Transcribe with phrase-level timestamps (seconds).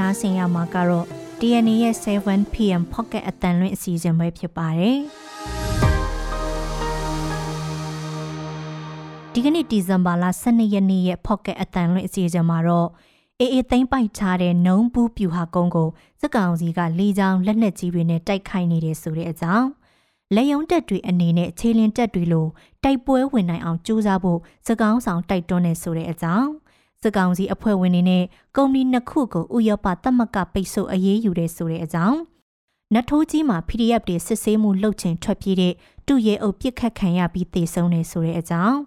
[0.00, 1.06] နားဆင်ရမှာကတော့
[1.40, 4.98] DNA ရဲ့ 7pm pocket အတန်လွင့်အစီအစဉ်ပဲဖြစ်ပါတယ်
[9.32, 12.88] ဒီကနေ့ဒီဇင်ဘာလ12ရက်နေ့ရဲ့ pocket အတန်လွင့်အစီအစဉ်မှာတော့
[13.40, 15.88] အေးအေးသိမ့်ပိုက်ထားတဲ့နုံဘူးပြူဟာကုန်းကို
[16.20, 19.68] စစ်ကောင်စီကလေကြောင်းလက်နက်ကြီးတွေနဲ့တိုက်ခိုက်နေတယ်ဆိုတဲ့အကြောင်း
[20.34, 22.46] လေယုံတက်တွေအနေနဲ့ခြေလင်းတက်တွေလို
[22.84, 26.48] တိုက်ပွဲဝင်နိုင်အောင်ကြိုးစားဖို့စကောင်းဆောင်တိုက်တွန်းနေဆိုတဲ့အကြောင်း
[27.02, 28.24] စစ်ကောင်စီအဖွဲ့ဝင်တွေနဲ့
[28.56, 32.18] ကုမ္ပဏီနှစ်ခုကိုဥရောပသမဂ္ဂပိတ်ဆို့အရေးယူတဲ့ဆိုတဲ့အကြောင်း
[32.94, 35.74] နထိုးကြီးမှာ PDF တွေစစ်ဆေးမှုလှုပ်ချင်ထွက်ပြေးတဲ့
[36.06, 38.78] တူရဲအုပ်ပြစ်ခတ်ခံရပြီးတေဆုံးနေဆိုတဲ့အကြောင်း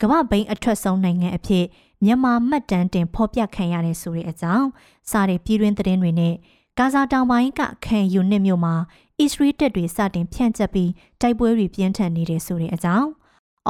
[0.00, 1.64] ကမ္ဘာဘိန်းအထွက်ဆုံးနိုင်ငံအဖြစ်
[2.04, 4.66] မြန်မာမှတ်တမ်းတင်ဖော်ပြခံရတဲ့ဆိုတဲ့အကြောင်း
[5.10, 6.34] စားတဲ့ပြည်တွင်းသတင်းတွေနဲ့
[6.78, 8.74] ဂါဇာတောင်ပိုင်းကခံယူနစ်မြို့မှာ
[9.20, 10.90] အစ္စရေးတပ်တွေစတင်ဖြန့်ကျက်ပြီး
[11.20, 13.08] တိုက်ပွဲတွေပြင်းထန်နေတဲ့ဆိုတဲ့အကြောင်း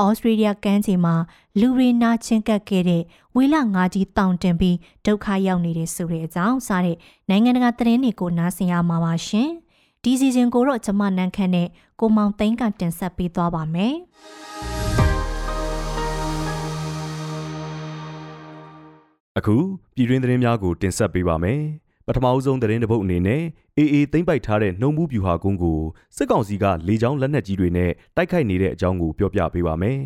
[0.00, 1.14] ဩစတြေးလျကမ်းခြေမှာ
[1.60, 3.02] လူရီနာချင်းကပ်ခဲ့တဲ့
[3.36, 4.76] ဝေလငါးကြီးတောင်တင်ပြီး
[5.06, 6.96] ဒုက္ခရောက်နေတဲ့ဆိုတဲ့အကြောင်းစားတဲ့
[7.28, 9.48] နိုင်ငံတကာသတင်းတွေကိုနားဆင်ရမှာပါရှင်
[10.02, 11.68] ဒီစီစဉ်ကိုတော့ကျမနန်းခမ်းနဲ့
[12.00, 13.94] ကိုမောင်သိန်းကတင်ဆက်ပေးသွားပါမယ်
[19.38, 19.56] အခု
[19.94, 21.60] ပြည်တွင်းသတင်းများကိုတင်ဆက်ပေးပါမယ်
[22.06, 23.42] ပထမအဆုံးသတင်းတစ်ပုဒ်အနေနဲ့
[23.78, 25.80] အေအေသိမ့်ပိုက်ထားတဲ့နှုံမှုပြူဟာကုန်းကို
[26.16, 30.00] စစ်ကောင်စီကလေကြောင်းလက်နက်ကြီးတွေနဲ့တိုက်ခိုက်နေတဲ့အကြောင်းကိုပြောပြပေးပါမယ်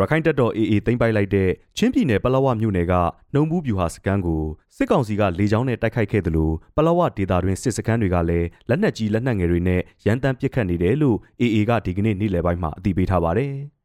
[0.00, 2.94] ရခိုင်တပ်တော် AA သိမ်းပိုက်လိုက်တဲ့ချင်းပြည်နယ်ပလောဝမြို့နယ်က
[3.34, 4.42] နှုံဘူးပြူဟာစကန်ကို
[4.76, 13.54] စစ်ကောင်စီကလေကြောင်းနဲ့တိုက်ခိုက်ခဲ့တယ်လို့ပလောဝဒေသတွင်းစစ်စခန်းတွေကလည်းလက်နက်ကြီးလက်နက်ငယ်တွေနဲ့ရန်တမ်းပစ်ခတ်နေတယ်လို့ AA ကဒီကနေ့နေ့လယ်ပိုင်းမှာအသိပေးထားပါတယ်။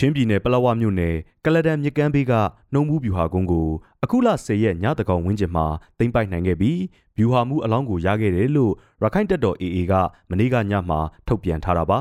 [0.00, 2.32] ချင်းပြည်နယ်ပလောဝမြို့နယ်ကလဒန်မြကန်းဘေးက
[2.72, 3.68] နှုံဘူးပြူဟာကုန်းကို
[4.04, 5.66] အခုလ10ရက်ညတကောင်ဝင်းကျင်မှာ
[5.98, 6.80] သိမ်းပိုက်နိုင်ခဲ့ပြီး
[7.16, 9.92] ဗျူဟာမှုအလောင်းကိုရခဲ့တယ်လို့ရခိုင်တပ်တော် AA က
[10.30, 12.00] မနေ့ကညမှာထုတ်ပြန်ထားတာပါ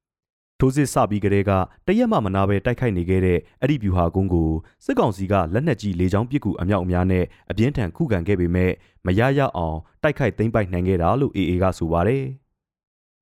[0.58, 1.50] ။ထိုးစစ်စပြီးကတည်းက
[1.86, 4.50] တရက်မှမနာပဲတိုက်ခိုက်နေခဲ့တဲ့အဲ့ဒီဗျူဟာကုန်းကို
[4.84, 8.70] စစ်ကောင်စီကလက်နက်ကြီးလေကြောင်းပစ်ကူအမြောက်အများနဲ့အပြင်းထန်ခုခံခဲ့ပေမဲ့
[9.06, 12.24] မရရအောင်တိုက်ခိုက်သိမ်းပိုက်နိုင်ခဲ့တာလို့ AA ကဆိုပါတယ်။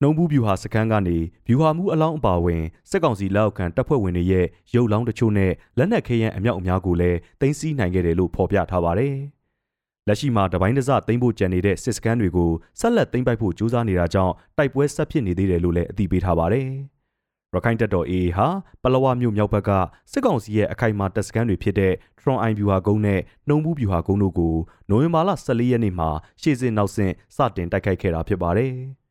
[0.03, 9.15] နှုံဘူးဗျူဟာစခန်းကနေဗျူဟာမှုအလောင်းအပါဝင်စစ်ကောင်စီလက်အောက်ခံတပ်ဖွဲ့ဝင်တွေရဲ့ရုပ်လောင်းတချို့နဲ့လက်နက်ခဲယမ်းအမြောက်အများကိုလည်းတင်စီနိုင်ခဲ့တယ်လို့ဖော်ပြထားပါတယ်။
[10.09, 16.69] လက်ရှိမှာတပိုင်းတစသိမ်းဖို့ကြံနေတဲ့စစ်စခန်းတွေကိုဆက်လက်သိမ်းပိုက်ဖို့ကြိုးစားနေတာကြောင့်တိုက်ပွဲဆက်ဖြစ်နေသေးတယ်လို့လည်းအသိပေးထားပါတယ်။
[17.55, 18.49] ရခိုင်တပ်တော် AA ဟာ
[18.83, 19.71] ပလောဝမြို့မြောက်ဘက်က
[20.13, 24.55] စစ်ကောင်စီရဲ့အခိုင်အမာတပ်စခန်းတွေဖြစ်တဲ့ထရွန်အိုင်ဗျူဟာကုန်းနဲ့နှုံဘူးဗျူဟာကုန်းတို့ကို
[24.91, 26.11] နိုဝင်ဘာလ14ရက်နေ့မှာ
[26.43, 28.75] ရှေ့စဉ်နောက်ဆင့်စတင်တိုက်ခိုက်ခဲ့တာဖြစ်ပါတယ်။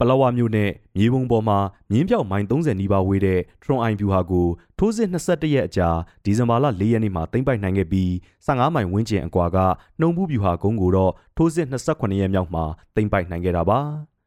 [0.00, 1.58] ပလောဝမြို့နဲ့မြေပုံပေါ်မှာ
[1.90, 4.46] မြင်းပြောက်မိုင်30နီးပါးဝေးတဲ့ထရွန်အိုင်ဗျူဟာကို
[4.78, 5.88] ထိုးစစ်21ရက်အကြာ
[6.24, 8.10] ဒီဇင်ဘာလ4ရက်နေ့မှာသိမ်းပိုက်နိုင်ခဲ့ပြီး
[8.46, 9.58] 15မိုင်ဝန်းကျင်အကွာက
[10.00, 13.80] နှုံဘူးဗျူဟာကုန်းကိုတော့ထိုးစစ်28ရက်မြောက်မှာသိမ်းပိုက်နိုင်ခဲ့တာပါ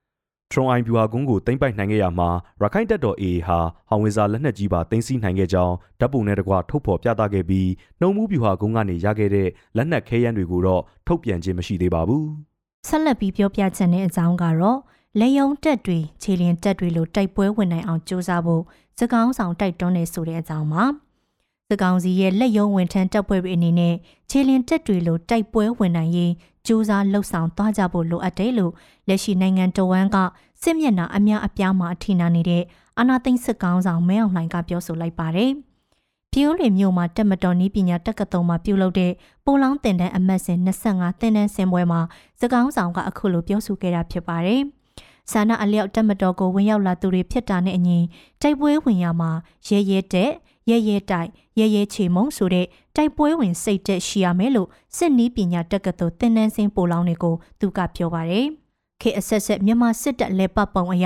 [0.51, 2.29] ။ထရွန်အိုင်ဗျူဟာကုန်းကိုသိမ်းပိုက်နိုင်ခဲ့ရမှာ
[2.62, 7.69] ရခိုင်တပ်တော် AA ဟာဟောင်ဝေဇာလက်နက်ကြီးပါသိမ်းဆည်းနိုင်ခဲ့ကြောင်းဓာတ်ပုံနဲ့တကွထုတ်ဖော်ပြသခဲ့ပြီး
[8.00, 12.25] နှုံမှုဗျူဟာကုန်းကနေရခဲ့တဲ့လက်နက်ခဲယမ်းတွေကိုတော့ထုတ်ပြန်ခြင်းမရှိသေးပါဘူး။
[12.88, 14.79] ဆက်လက်ပြီးပြောပြချက်တဲ့အကြောင်းကတော့
[15.19, 18.63] လေယုံတက်တွေခြေလျင်တက်တွေလိုတိုက်ပွဲဝင်နိုင်အောင်ကြိုးစားဖို့
[19.00, 20.84] စကောင်းဆောင်တိုက်တွန်းနေဆိုတဲ့အကြောင်းပါ။
[21.69, 23.96] စကောင်းစီရဲ့လက်ယုံဝင်ထမ်းတပ်ဖွဲ့တွေအနေနဲ့
[24.29, 26.31] ခြေလျင်တက်တွေလိုတိုက်ပွဲဝင်နိုင်ရေး
[26.66, 28.74] စူးစမ်းလှုပ်ဆောင်သွားကြဖို့လိုအပ်တယ်လို့
[29.07, 30.18] လက်ရှိနိုင်ငံတော်ဝန်က
[30.63, 32.63] စစ်မျက်နှာအများအပြားမှာအထင်နာနေတဲ့
[32.97, 35.51] အာနာသိန်းစစ်ကောင်းဆောင်မဲအောင်လှိုင်ကပြောဆိုလိုက်ပါတယ်။
[36.31, 39.12] ပြည်ဦးလွေမြို့မှာတက်မတော်နီးပညာတက္ကသိုလ်မှာပြုလုပ်တဲ့
[39.45, 42.01] ပိုလောင်းတင်တန်းအမတ်စဉ်25တင်တန်းဆင်ပွဲမှာ
[42.40, 44.63] စကောင်းဆောင်ကအခုလိုပြောဆိုခဲ့တာဖြစ်ပါတယ်။
[45.31, 48.00] ဆန္ဒအလျောက်တက်မတော်ကိုဝင်ရောက်လာသူတွေဖြစ်တာနဲ့အညီ
[48.41, 49.31] တိုက်ပွဲဝင်ရမှာ
[49.67, 50.31] ရဲရဲတဲ့
[50.69, 51.29] ရဲရဲတိုက်
[51.59, 58.47] ရဲရဲချေမုံဆိုတဲ့တိုက်ပွဲဝင်စိတ်သက်ရှိရမယ်လို့စစ်နီးပညာတက္ကသိုလ်တင်နန်းစင်းပိုလောင်းတွေကိုသူကပြောပါတယ်။
[59.01, 61.06] ခေအဆက်ဆက်မြန်မာစစ်တပ်လက်ပတ်ပုံအရ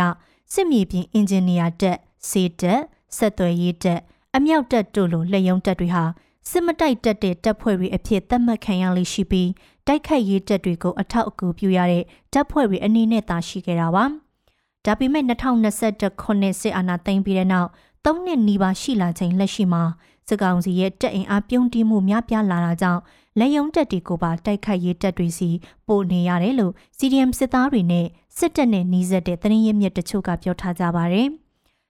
[0.53, 1.97] စစ်မြေပြင်အင်ဂျင်နီယာတက်
[2.29, 2.81] စေတက်
[3.17, 3.99] ဆက်သွယ်ရေးတက်
[4.35, 6.03] အမြောက်တက်တို့လိုလက်ယုံတက်တွေဟာ
[6.49, 9.49] စစ်မတိုက်တက်တဲ့တပ်ဖွဲ့တွေအဖြစ်သတ်မှတ်ခံရလိမ့်ရှိပြီး
[9.87, 12.03] တိုက်ခိုက်ရေးတပ်တွေကိုအထောက်အကူပြုရတဲ့
[12.33, 14.03] တပ်ဖွဲ့တွေအနေနဲ့သာရှိခဲ့တာပါ။
[14.85, 17.69] ဒါပေမဲ့2021ခုနှစ်စစ်အာဏာသိမ်းပြီးတဲ့နောက်
[18.05, 19.83] ၃နှစ်နီးပါးရှိလာချိန်လက်ရှိမှာ
[20.27, 23.01] စစ်ကောင်စီရဲ့တပ်အင်အားပြုံးတီးမှုများပြားလာတာကြောင့်
[23.39, 25.49] လက်ယုံတပ်တွေကိုပါတိုက်ခိုက်ရေးတပ်တွေစီ
[25.87, 28.05] ပို့နေရတယ်လို့ CDM စစ်သားတွေနဲ့
[28.37, 31.29] စစ်တပ်နဲ့နှီးစပ်တဲ့သတင်းရင်းမြစ်တချို့ကပြောထားကြပါတယ်။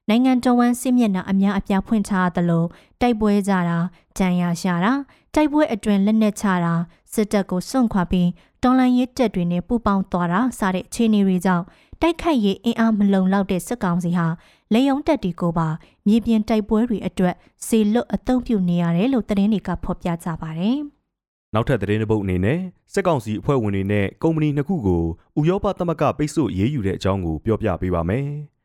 [0.09, 2.65] နိုင်ငံတော်ဝန်စစ်မျက်နှာအများအပြားဖွင့်ထားသလို
[3.01, 3.77] တိုက်ပွဲကြတာ၊
[4.18, 4.94] ဂျန်ရရှာတာ
[5.33, 6.74] တိုက်ပွဲအတွင်လက်နက်ချတာ
[7.13, 8.30] စစ်တပ်ကိုစွန့်ခွာပြီး
[8.63, 11.63] တော်လန်ရေးတပ်တွေနဲ့ပူးပေါင်းသွားတာစတဲ့အခြေအနေတွေကြောင့်
[12.01, 14.27] တိုက်ခိုက်ရေးအင်အားမလုံလောက်တဲ့စစ်ကောင်စီဟာ
[14.74, 15.68] လေယုံတက်တီကိုပါ
[16.07, 17.36] မြေပြင်တိုက်ပွဲတွေအတွက်
[17.68, 20.77] စေလွတ်အသုံးပြုနေရတယ်လို့သတင်းတွေကဖော်ပြကြပါတယ်။
[21.54, 22.59] နောက်ထပ်သတင်းတစ်ပုဒ်အနေနဲ့
[22.94, 25.04] စစ်ကောင်စီအဖွဲ့ဝင်တွေနဲ့ကုမ္ပဏီနှစ်ခုကို
[25.39, 28.27] ဥရောပသမဂ္ဂပိတ်ဆို့ရေးယူတဲ့အကြောင်းကိုပြောပြပေးပါမယ်။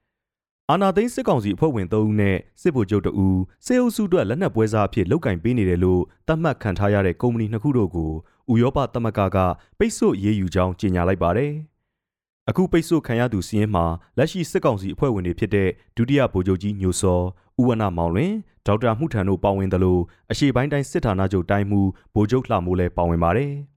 [0.72, 8.10] အာနာသိန်းစစ်ကောင်စီအဖွဲ့ဝင်၃ဦးနဲ့စစ်ဗိုလ်ချုပ်တဦးစေအုပ်စုအတွက်လက်နက်ပွဲစားအဖြစ်လုပ်ကင်ပေးနေတယ်လို့သတ်မှတ်ခံထားရတဲ့ကုမ္ပဏီနှစ်ခုတို့ကို
[8.52, 9.38] ဥရောပသမဂ္ဂက
[9.78, 11.52] ပိတ်ဆို့ရေးယူကြောင်းကြေညာလိုက်ပါတယ်။
[12.48, 13.84] အခုပိတ်ဆို့ခံရသူစီးရင်မှာ
[14.18, 17.20] လက်ရှိစစ်ကောင်စီအဖွဲ့ဝင်တွေဖြစ်တဲ့ဒုတိယဗိုလ်ချုပ်ကြီးညိုစော
[17.60, 18.32] ဦးဝနမောင်လွင်
[18.66, 21.80] ဒေါက်တာမှုထန်တို့ပါဝင်တယ်လို့အရှိပိုင်းတိုင်းစစ်ဌာနချုပ်တိုင်းမှု
[22.14, 23.52] ဗိုလ်ချုပ်လှမိုးလည်းပါဝင်ပါတယ်။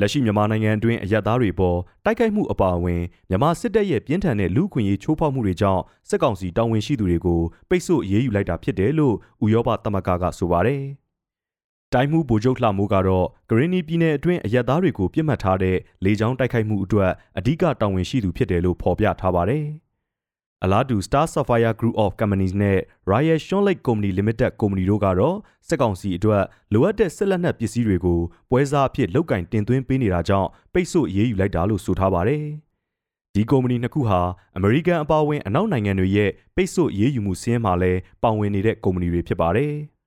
[0.00, 9.14] လက်ရှိမြန်မာနိုင်ငံအတွင်းအရက်သားတွေပေါ်တိုက်ခိုက်မှုအပါအဝင်မြန်မာစစ်တပ်ရဲ့ပြင်းထန်တဲ့လူ့ခွင့်ရေးချိုးဖောက်မှုတွေကြောင့်စစ်ကောင်စီတာဝန်ရှိသူတွေကိုပိတ်ဆို့အရေးယူလိုက်တာဖြစ်တယ်လို့
[9.44, 10.82] ဥရောပသမဂ္ဂကဆိုပါတယ်။
[11.92, 19.64] တိုင်းမှုဗိုလ်ချုပ်လှမိုးကတော့ဂရင်းနီပြည်နယ်အတွင်းအရက်သားတွေကိုပြစ်မှတ်ထားတဲ့လေကြောင်းတိုက်ခိုက်မှုအတွက်အ धिक တာဝန်ရှိသူဖြစ်တယ်လို့ဖော်ပြထားပါတယ်။
[20.64, 22.78] အလားတူ Star Sapphire Group of Companies နဲ့
[23.10, 25.36] Royal Sean Lake Company Limited ကုမ္ပဏီတို့ကတော့
[25.68, 26.42] စက်ကောင်စီအတွက်
[26.72, 28.20] လိုအပ်တဲ့စစ်လက်နက်ပစ္စည်းတွေကို
[28.50, 32.44] ပွဲစားအဖြစ်လောက်ကင်တင်သွင်းပေးနေတာကြောင့်ပိတ်ဆို့အရေးယူလိုက်တာလို့ဆိုထားပါတယ်။
[33.34, 34.20] ဒီကုမ္ပဏီနှစ်ခုဟာ
[34.56, 39.72] အမေရိကန်အပါအဝင်အနောက်နိုင်ငံတွေရဲ့ပိတ်ဆို့ရေးယူမှုစင်းမှာလည်းပါဝင်နေတဲ့ကုမ္ပဏီတွေဖြစ်ပါတယ်။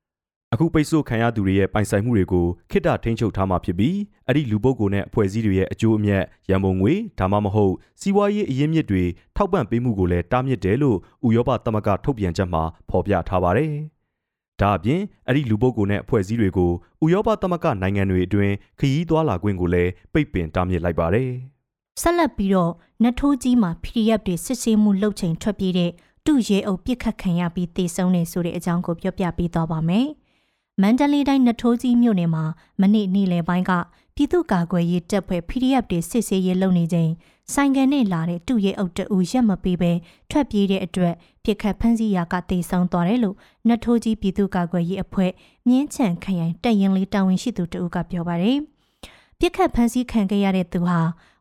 [0.54, 3.98] အခုပိတ်ဆို့ခံရသူတွေရဲ့ပိုင်ဆိုင်မှုတွေကိုခိတ္တထိန်းချုပ်ထားမှာဖြစ်ပြီး
[4.28, 9.04] အဲ့ဒီလူပုဂ္ဂိုလ်နဲ့အဖွဲ့အစည်းတွေရဲ့အကျိုးအမြတ်ရန်ပုံငွေဒါမှမဟုတ်စီးပွားရေးအရင်းမြစ်တွေ
[9.36, 10.98] ထောက်ပံ့ပေးမှုကိုလည်းတားမြစ်တယ်လို့
[11.28, 13.72] ဥရောပသမဂ္ဂထုတ်ပြန်ချက်မှာဖော်ပြထားပါတယ်။
[14.62, 16.72] ဒါအပြင်အဲ့ဒီလူပုဂ္ဂိုလ်နဲ့အဖွဲ့အစည်းတွေကို
[17.04, 21.30] ဥရောပသမဂ္ဂနိုင်ငံတွေအတွင်းခရီးသွားလာခွင့်ကိုလည်းပိတ်ပင်တားမြစ်လိုက်ပါတယ်။
[22.02, 22.72] ဆက်လက်ပြီးတော့
[23.04, 25.92] နတ်ထိုးကြီးမှာ PDF တွေစစ်ဆေးမှုလုပ်ချိန်ထွက်ပြေးတဲ့
[26.26, 30.08] တူရဲအုပ်ပြစ်ခတ်ခံရပြီးတေဆုံးနေဆိုတဲ့အကြောင်းကိုပြောပြပေးသွားပါမယ်။
[30.82, 32.44] မန္တလေးတိုင်းနထိုးကြီးမြို့နယ်မှာ
[32.82, 33.72] မနေ့နေ့လယ်ပိုင်းက
[34.16, 37.12] ပြည်သူ့ကာကွယ်ရေးတပ်ဖွဲ့ PDF တွေစစ်ဆေးရေးလုပ်နေချိန်
[37.54, 39.92] ဆိုင်ကန်နဲ့လာတဲ့တူရဲအုပ်တအူရက်မပေးဘဲ
[40.30, 43.36] ထွက်ပြေးတဲ့အတွက်ပြစ်ခတ်ဖမ်းဆီးရာကတေဆုံးသွားတယ်လို့
[43.68, 45.32] နထိုးကြီးပြည်သူ့ကာကွယ်ရေးအဖွဲ့
[45.68, 48.58] မြင်းချံခရိုင်တပ်ရင်လေးတာဝန်ရှိသူတအူကပြောပါတယ်။
[49.40, 51.00] ပြစ်ခတ်ဖမ်းဆီးခံခဲ့ရတဲ့သူဟာ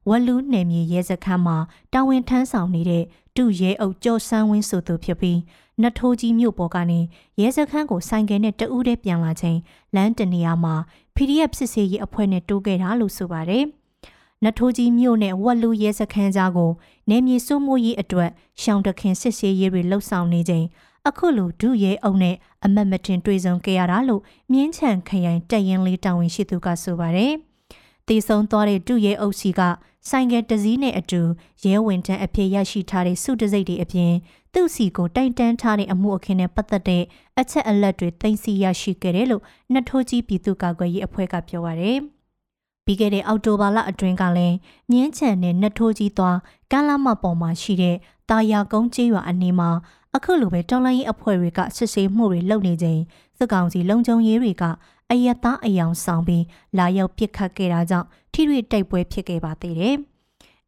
[0.08, 1.56] ဝလူးနယ်မြေရဲစခန်းမှာ
[1.92, 3.04] တာဝန်ထမ်းဆောင်နေတဲ့
[3.36, 5.38] တူရဲအုပ်ကျော်ဆန်းဝင်းဆိုသူဖြစ်ပြီး
[5.80, 7.00] နတ်ထိုးကြီးမြို့ပေါ်ကနေ
[7.40, 9.58] ရဲစခန်းကိုဆိုင်ကယ်နဲ့တအူးတည်းပြန်လာချိန်
[9.94, 10.74] လမ်းတနေရာမှာ
[11.16, 13.64] PDF စစ်စေးရေးအဖွဲ့နဲ့တိုးခဲ့တာလို့ဆိုပါတယ်။
[14.42, 16.70] နတ်ထိုးကြီးမြို့နဲ့ဝက်လူရဲစခန်းကြားကို
[17.10, 18.30] နေမြေစိုးမိုးရေးအတွက်
[18.62, 20.66] ရှောင်းတခင်စစ်စေးရေးတွေလှုပ်ဆောင်နေချိန်
[21.08, 24.22] အခုလိုဒုရဲအုပ်နဲ့အမတ်မတင်တွေ့ဆုံခဲ့ရတာလို့
[24.52, 27.32] မြင်းချံခရိုင်တပ်ရင်လေးတာဝန်ရှိသူကဆိုပါတယ်။
[28.08, 29.60] တေဆုံသွားတဲ့ဒုရဲအုပ်စီက
[30.08, 31.20] ဆိုင်ကယ်တစည်းနဲ့အတူ
[31.64, 34.12] ရဲဝင်တန်းအဖြစ်ရရှိထားတဲ့စုတစိတ်တွေအပြင်
[34.52, 37.02] သူ့စီကိုတိုင်တန်းထားတဲ့အမှုအခင်းနဲ့ပတ်သက်တဲ့
[37.38, 41.98] အချက်အလက်တွေသိသိရရှိခဲ့တယ်လို့နှထိုးကြီးပြည်သူ့ကာကွယ်ရေးအဖွဲ့ကပြောပါရယ်
[42.84, 44.56] ပြီးခဲ့တဲ့အောက်တိုဘာလအတွင်းကလည်း
[44.90, 46.38] မြင်းချံနဲ့နှထိုးကြီးသွား
[46.70, 47.96] ကမ်းလာမပေါ်မှာရှိတဲ့
[48.30, 49.70] တာယာကုန်းကျေးရွာအနီးမှာ
[50.16, 53.00] အခုလိုပဲတော်လိုင်းရေးအဖွဲ့တွေကစစ်ဆေးမှုတွေလုပ်နေချိန်
[53.38, 54.64] စစ်ကောင်စီလုံခြုံရေးတွေက
[55.10, 56.44] အယက်သားအယောင်ဆောင်ပြီး
[56.78, 59.96] လာရောက်ပစ်ခတ်ခဲ့တာကြောင့်ထိတွေ့တိုက်ပွဲဖြစ်ခဲ့ပါသေးတယ်။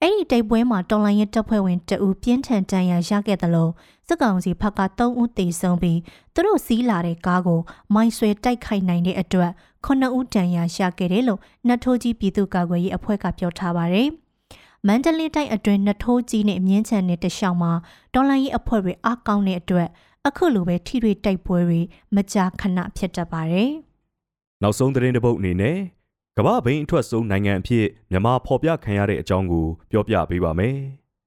[0.06, 3.72] အဲ့ဒီတိုက်ပွဲမှာတော်လိုင်းရဲတပ်ဖွဲ့ဝင်တအူပြင်းထန်တန်ရာရခဲ့တယ်လို့
[4.08, 5.98] စစ်ကောင်စီဘက်က3ဦးသေဆုံးပြီး
[6.34, 7.60] သူတို့စီးလာတဲ့ကားကို
[7.94, 9.50] မိုင်းဆွဲတိုက်ခိုက်နိုင်တဲ့အတွက်
[9.86, 14.08] 9ဦးတန်ရာရခဲ့တယ်လို့နတ်ထိုးကြီးပြည်သူ့ကာကွယ်ရေးအဖွဲ့ကပြောထားပါတယ်။
[14.86, 17.72] မန္တလေးတိုင်းအတွင်းနထိုးကြီးနဲ့မြင်းချံနဲ့တခြားမှာ
[18.14, 19.88] တော်လိုင်းရေးအဖွဲ့တွေအကောင်းတဲ့အတွက်
[20.26, 21.80] အခုလိုပဲထိတွေ့တိုက်ပွဲတွေ
[22.14, 23.70] မကြာခဏဖြစ်တတ်ပါတယ်။
[24.62, 25.76] နောက်ဆုံးသတင်းတစ်ပုဒ်အနေနဲ့
[26.38, 30.78] ကမ္ဘာဘိန်းအထွက်ဆုံးနိုင်ငံအဖြစ်မြန်မာဖော်ပြခံရတဲ့အကြောင်းကိုပြောပြပေးပါမယ်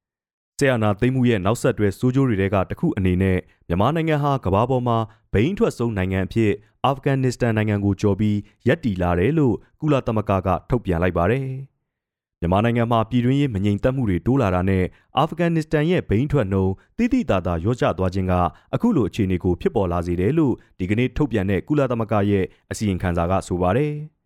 [0.60, 3.38] ။ဆီယနာသိမ်းမှုရဲ့နောက်ဆက်တွဲစိုးကျိုးတွေကတခုအနေနဲ့
[3.68, 4.98] မြန်မာနိုင်ငံဟာကမ္ဘာပေါ်မှာ
[5.34, 6.52] ဘိန်းထွက်ဆုံးနိုင်ငံအဖြစ်
[6.86, 8.38] အာဖဂန်နစ္စတန်နိုင်ငံကိုကျော်ပြီး
[8.68, 11.48] ရပ်တည်လာတယ်လို့ကုလသမဂ္ဂကထုတ်ပြန်လိုက်ပါတယ်။
[12.40, 14.84] မြန်မာနိုင်ငံမှာပြည်တွင်းရေးမငြိမ်သက်မှုတွေတိုးလာတာနဲ့
[15.18, 18.34] အာဖဂန်နစ္စတန်ရဲ့ဘိန်းထွက်နှုန်းတိတိတသာရောကျသွားခြင်းက
[18.74, 23.94] အခုလိုအခြေအနေကိုဖြစ်ပေါ်လာစေတယ်လို့ဒီကနေ့ထုတ်ပြန်တဲ့ကုလသမဂ္ဂရဲ့အစီရင်ခံစာကဆိုပါတယ်။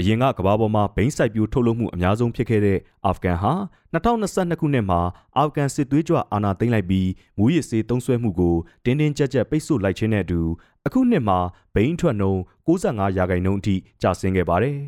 [0.00, 3.52] အရင်ကကမ္ဘာပေါ်မှာဘိန်းစိုက်ပျိုးထုတ်လုပ်မှုအများဆုံးဖြစ်ခဲ့တဲ့အာဖဂန်ဟာ
[3.92, 5.00] 2022ခုနှစ်မှာ
[5.36, 10.40] အာဖဂန်စစ်သွေးကြွအာဏာသိမ်းလိုက်ပြီးမူရစ်စေးသုံးစွဲမှုကိုတင်းတင်းကြပ်ကြပ်ပိတ်ဆို့လိုက်ခြင်းနဲ့အတူ
[10.86, 11.38] အခုနှစ်မှာ
[11.74, 14.78] ဘိန်းထွက်နှုန်း65ရာခိုင်နှုန်းအထိကျဆင်းခဲ့ပါတယ်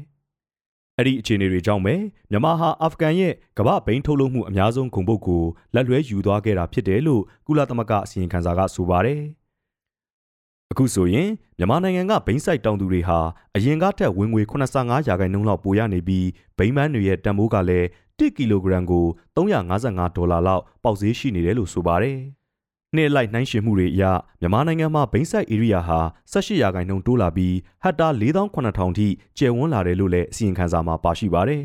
[0.99, 1.95] ။အဲ့ဒီအခြေအနေတွေကြောင့်ပဲ
[2.31, 5.43] မြန်မာဟာအာဖဂန်ရဲ့ကမ္ဘာဘိန်းထုတ်လုပ်မှုအများဆုံးဂုဏ်ပုတ်ကို
[5.75, 9.21] လက်လွဲယူသွားခဲ့တာဖြစ်တယ်လို့ကုလသမဂ္ဂအစီရင်ခံစာကဆိုပါတယ်။
[10.73, 11.29] အခုဆိုရင်
[11.61, 13.19] မြန်မာနိုင်ငံကဘိန်းစိုက်တောင်သူတွေဟာ
[13.57, 16.27] အရင်ကထက်ဝင်ငွေ85ရာခိုင်နှုန်းလောက်ပိုရနေပြီး
[16.59, 17.87] ဘိန်းပန်းတွေရဲ့တန်ဖိုးကလည်း
[18.19, 22.19] 1ကီလိုဂရမ်ကို355ဒေါ်လာလောက်ပေါက်ဈေးရှိနေတယ်လို့ဆိုပါတယ်။
[22.95, 24.05] နှစ်လိုက်နှိုင်းရှင်မှုတွေအရ
[24.41, 26.01] မြန်မာနိုင်ငံမှာဘိန်းဆိုင်ဧရိယာဟာ
[26.33, 31.65] 18ရာခိုင်နှုန်းတိုးလာပြီးဟက်တာ4800ထိကျယ်ဝန်းလာတယ်လို့လည်းအစီရင်ခံစာမှာပါရှိပါတယ်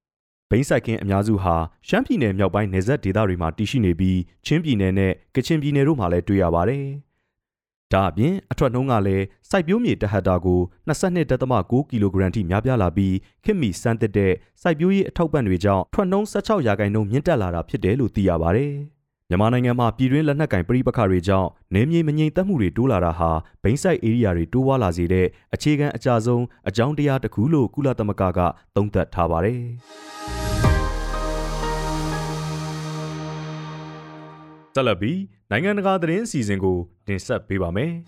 [0.50, 1.56] ။ဘိန်းဆိုင်ခင်းအများစုဟာ
[1.88, 6.86] ရှမ်းပြည်နယ်မြောက်ပိုင်းနယ်စပ်ဒေသတွေမှာတည်ရှိနေပြီးချင်းပြည်နယ်နဲ့ကချင်ပြည်နယ်တို့မှာလည်းတွေ့ရပါတယ်။
[7.92, 13.14] ဒါအပြင်အထွက်နှုန်းကလည်းစိုက်ပျိုးမြေတဟက်တာကို22.6ကီလိုဂရမ်ထိများပြားလာပြီး
[13.44, 18.72] ခင်မီစမ်းသစ်တဲ့စိုက်ပျိုးရေးအထောက်ပံ့တွေကြောင့်ထွက်နှုန်း16ရာခိုင်နှုန်းမြင့်တက်လာတာဖြစ်တယ်လို့သိရပါတယ်။
[19.28, 23.30] မြန်မာနိုင်ငံမှာပြည်တွင်းလက်နက်ကင်ပြည်ပခါတွေကြောင့်နေမြေမငြိမ်သက်မှုတွေတိုးလာတာဟာ
[23.62, 28.40] ဘိန်းဆိုင်ဧရိယာတွေတိုးဝါလာစေတဲ့အခြေခံအကြဆုံးအကြောင်းတရားတစ်ခုလို့ကုလသမဂ္ဂက
[28.76, 29.60] သုံးသပ်ထားပါတယ်။
[34.74, 35.18] ဆက်လက်ပြီး
[35.50, 37.92] နိုင်ငံတကာသတင်းအစီအစဉ်ကိုတင်ဆက်ပေးပါမယ်။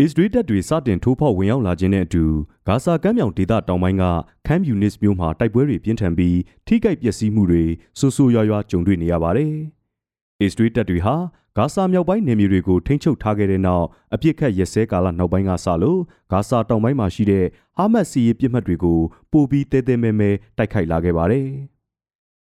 [0.00, 2.24] အစ္စရေးတပ်တွေစတင်ထိုးဖောက်ဝင်ရောက်လာခြင်းနဲ့အတူ
[2.68, 4.04] ဂါဇာကမ်းမြောင်ဒေသတောင်ပိုင်းက
[4.46, 7.64] ခမ်ယူနစ်မြို့မှာတိုက်ပွဲတွေပြင်းထန်ပြီးထိခိုက်ပျက်စီးမှုတွေ
[7.98, 9.54] ဆူဆူရွာရွာကြုံတွေ့နေရပါတယ်။
[10.40, 11.16] အစ္စရေးတပ်တွေဟာ
[11.56, 16.00] ဂါဇာမြောက်ပိုင်းနယ်မြေတွေကိုထိန်းချုပ်ထားခဲ့တဲ့နောက်အပြစ်ခတ်ရက်စဲကာလနောက်ပိုင်းကစလို့
[16.32, 17.46] ဂါဇာတောင်ပိုင်းမှာရှိတဲ့
[17.76, 19.00] ဟာမတ်စီရေးပြစ်မှတ်တွေကို
[19.32, 21.48] ပိုပြီးတဲတဲမဲမဲတိုက်ခိုက်လာခဲ့ပါတယ်။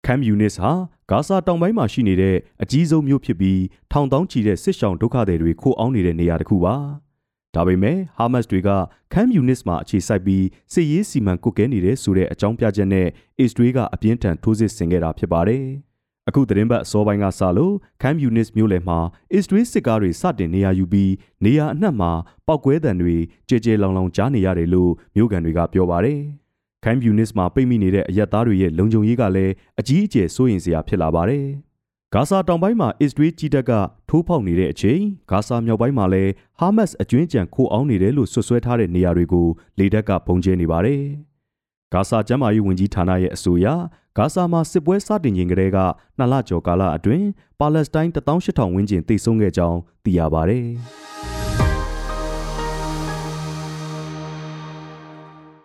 [0.07, 0.71] ခမ်ယူနစ်ဟာ
[1.11, 3.61] ဂါဇာတောင်ပိုင်းမှာရှိနေတဲ့အကြီးဆုံးမြို့ဖြစ်ပြီး
[3.93, 6.75] ထောင်တောင်းချီတဲ့စစ်ရှောင်ဒုက္ခသည်တွေခိုအောင်းနေတဲ့နေရာတစ်ခုပါ။
[7.55, 8.69] ဒါပေမဲ့ဟာမတ်တွေက
[9.13, 13.07] ခမ်ယူနစ်မှာအခြေစိုက်ပြီးစစ်ရေးစီမံကွပ်ကဲနေတဲ့ဆိုတဲ့အကြောင်းပြချက်နဲ့
[13.41, 15.65] အစ္စရေးကအပြင်းထန်ထိုးစစ်ဆင်ခဲ့တာဖြစ်ပါတယ်။
[16.29, 18.99] အခုသတင်းပတ်အစောပိုင်းကစလို့ခမ်ယူနစ်မြို့လယ်မှာ
[19.33, 21.13] အစ္စရေးစစ်ကားတွေစတင်နေရာယူပြီး
[21.45, 22.13] နေရာအနှံ့မှာ
[22.47, 23.17] ပောက်ကွဲတံတွေ
[23.49, 26.21] ကြေကြေလောင်လောင်ကြားနေရတယ်လို့မြို့ကန်တွေကပြောပါတယ်။
[26.85, 31.47] ခမ်ယူနစ်မှာပိတ်မိနေတဲ့အရက်သားတွေရဲ့လုံခြုံရေးကလည်းအကြီးအကျယ်စိုးရိမ်စရာဖြစ်လာပါတယ်။
[32.15, 33.73] ဂါဇာတောင်ပိုင်းမှာအစ္စရေးကြီးတပ်က
[34.09, 35.01] ထိုးဖောက်နေတဲ့အချိန်
[35.31, 39.47] ဂါဇာမြောက်ပိုင်းမှာလည်းဟာမတ်စ်အကျွင်းကြံခိုးအောင်နေတယ်လို့ဆွဆွဲထားတဲ့နေရာတွေကို
[39.79, 41.03] လေတပ်ကပုံကျဲနေပါတယ်။
[41.93, 43.67] ဂါဇာကျမ်းမာရေးဝန်ကြီးဌာနရဲ့အဆိုအရ
[44.17, 45.79] ဂါဇာမှာစစ်ပွဲစတင်ချိန်ကတည်းက
[46.19, 47.27] နှစ်လကျော်ကာလအတွင်း
[47.61, 50.67] ပါလက်စတိုင်း18000ဝန်းကျင်တိတ်ဆုံးခဲ့ကြောင်းသိရပါတယ်။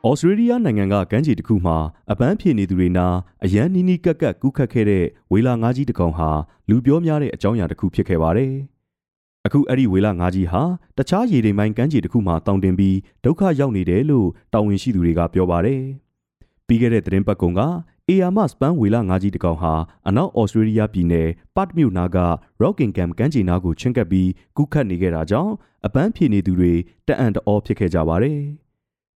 [0.08, 1.78] ဩစတြေးလျနိုင်ငံကကမ်းခြေတစ်ခုမှာ
[2.12, 3.08] အပန်းဖြေနေသူတွေနာ
[3.44, 6.30] အရန်နီးနီးကက်ကက်ကူးခတ်ခဲ့တဲ့ဝေလာငါးကြီးတစ်ကောင်ဟာ
[6.70, 8.54] လူပြောများတဲ့အကြောင်းအရာတစ်ခုဖြစ်ခဲ့ပါတယ်။
[9.46, 10.62] အခုအဲ့ဒီဝေလာငါးကြီးဟာ
[10.98, 15.82] တခြားရေတိမ်ပိုင်းကမ်းခြေတစ်ခုမှာတောင်တင်ပြီးဒုက္ခရောက်နေတယ်လို့တာဝန်ရှိသူတွေကပြောပါတယ်။
[16.68, 17.62] ပြီးခဲ့တဲ့သတင်းပတ်ကုံက
[18.08, 19.74] အေယာမစပန်ဝေလာငါးကြီးတစ်ကောင်ဟာ
[20.08, 22.18] အနောက်ဩစတြေးလျပြည်နယ်ပတ်မြို့နာက
[22.62, 25.54] Rockingham ကမ်းခြေနားကိုချင်းကပ်ပြီးကူးခတ်နေခဲ့တာကြောင့်
[25.86, 26.74] အပန်းဖြေနေသူတွေ
[27.08, 28.42] တအံ့တော်ဖြစ်ခဲ့ကြပါတယ်။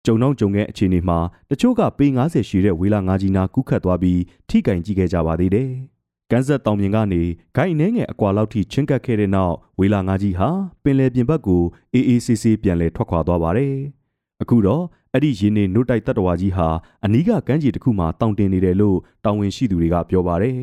[0.05, 5.72] ကြုံတော့ကြုံခဲ့အခြေအနေမှာတချို့ကပေ90ရှိတဲ့ဝေလာငါးကြီးနာကူးခတ်သွားပြီးထိကင်ကြည့်ခဲ့ကြပါသေးတယ်။
[6.31, 7.22] ကန်းဆက်တောင်ပြင်ကနေ
[7.55, 10.50] ဂိုင်းနှဲငယ်အကွာလောက်ထိချင်းကပ်ခဲ့တဲ့နောက်ဝေလာငါးကြီးဟာ
[10.84, 13.75] ပင်လယ်ပြင်ဘက်ကိုအေးအေးဆေးဆေးပြန်လည်ထွက်ခွာသွားပါတယ်။
[14.41, 16.67] အခုတော့အဲ့ဒီရင်းနေနှုတ်တိုက်တပ်တော်ကြီးဟာ
[17.05, 20.60] အနီးကကမ်းခြေတစ်ခုမှာတောင်တင်နေတယ်လို့တာဝန်ရှိသူတွေကပြောပါတယ်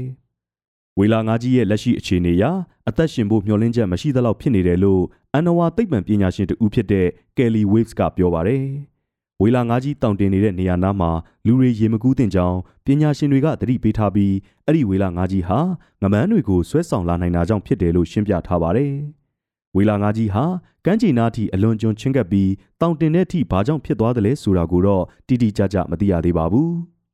[0.99, 2.45] ။ဝေလာငါးကြီးရဲ့လက်ရှိအခြေအနေအရ
[2.88, 5.02] အသက်ရှင်ဖို့မျှော်လင့်ချက်မရှိသလောက်ဖြစ်နေတယ်လို့
[5.33, 8.64] အန်နဝါသိပ္ပံပညာရှင်တူဖြစ်တဲ့ကယ်လီဝေ့စ်ကပြောပါတယ်။
[9.42, 11.11] ဝေလာငါးကြီးတောင်တင်နေတဲ့နေရာနားမှာ
[11.47, 14.35] လူတွေရေမကူးတင်ကြောင်းပညာရှင်တွေကသတိပေးထားပြီး
[14.66, 15.59] အဲ့ဒီဝေလာငါးကြီးဟာ
[16.02, 18.92] ငမန်းတွေကိုဆွဲဆောင်လာနိုင်တာကြောင့်ဖြစ်တယ်လို့ရှင်းပြထားပါတယ်။
[19.76, 20.45] ဝေလာငါးကြီးဟာ
[20.85, 26.71] ကမ်းခြေနားထိအလွန်ကျွံချင်းကပ်ပြီးတောင်တင်တဲ့အထိဘာကြောင့်ဖြစ်သွားတယ်လဲဆိုတာကိုတော့တိတိကျကျမသိရသေးပါဘူး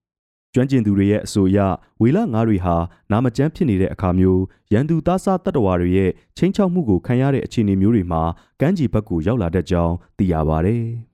[0.55, 1.59] ။ကျွမ်းကျင်သူတွေရဲ့အဆိုအရ
[2.01, 2.77] ဝေလာငါးတွေဟာ
[3.11, 8.23] နာမကျန်းဖြစ်နေတဲ့အခါမျိုးရန်သူသားစားတတ္တဝါတွေရဲ့ချင်းချောက်မှုကိုခံရတဲ့အခြေအနေမျိုးတွေမှာ
[8.61, 10.79] ကမ်းခြေဘက်ကိုရောက်လာတတ်ကြောင်းသိရပါဗျ။